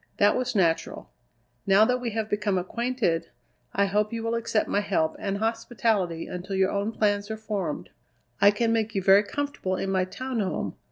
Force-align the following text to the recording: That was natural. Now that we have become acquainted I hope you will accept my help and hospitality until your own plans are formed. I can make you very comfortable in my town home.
That 0.17 0.35
was 0.35 0.55
natural. 0.55 1.11
Now 1.67 1.85
that 1.85 2.01
we 2.01 2.09
have 2.09 2.27
become 2.27 2.57
acquainted 2.57 3.29
I 3.71 3.85
hope 3.85 4.11
you 4.11 4.23
will 4.23 4.33
accept 4.33 4.67
my 4.67 4.79
help 4.79 5.15
and 5.19 5.37
hospitality 5.37 6.25
until 6.25 6.55
your 6.55 6.71
own 6.71 6.91
plans 6.91 7.29
are 7.29 7.37
formed. 7.37 7.91
I 8.41 8.49
can 8.49 8.73
make 8.73 8.95
you 8.95 9.03
very 9.03 9.21
comfortable 9.21 9.75
in 9.75 9.91
my 9.91 10.05
town 10.05 10.39
home. 10.39 10.75